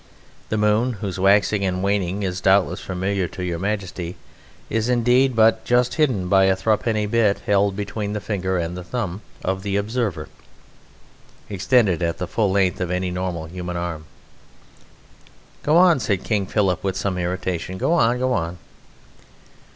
The 0.49 0.57
moon, 0.57 0.93
whose 0.93 1.19
waxing 1.19 1.63
and 1.63 1.83
waning 1.83 2.23
is 2.23 2.41
doubtless 2.41 2.79
familiar 2.79 3.27
to 3.27 3.43
Your 3.43 3.59
Majesty, 3.59 4.15
is 4.67 4.89
indeed 4.89 5.35
but 5.35 5.63
just 5.63 5.93
hidden 5.93 6.27
by 6.27 6.45
a 6.45 6.55
thruppenny 6.55 7.05
bit 7.05 7.41
held 7.45 7.75
between 7.75 8.13
the 8.13 8.19
finger 8.19 8.57
and 8.57 8.75
the 8.75 8.83
thumb 8.83 9.21
of 9.45 9.61
the 9.61 9.75
observer 9.75 10.27
extended 11.51 12.01
at 12.01 12.17
the 12.17 12.25
full 12.25 12.49
length 12.49 12.81
of 12.81 12.89
any 12.89 13.11
normal 13.11 13.45
human 13.45 13.77
arm." 13.77 14.05
"Go 15.61 15.77
on," 15.77 15.99
said 15.99 16.23
King 16.23 16.47
Philip, 16.47 16.83
with 16.83 16.97
some 16.97 17.19
irritation; 17.19 17.77
"go 17.77 17.93
on; 17.93 18.17
go 18.17 18.33
on!" 18.33 18.57